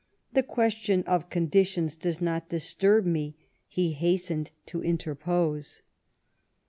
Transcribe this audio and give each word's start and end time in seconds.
"The 0.33 0.41
question 0.41 1.03
of 1.03 1.29
conditions 1.29 1.95
does 1.95 2.21
not 2.21 2.49
disturb 2.49 3.05
me," 3.05 3.35
he 3.67 3.91
hastened 3.91 4.49
to 4.65 4.81
interpose. 4.81 5.81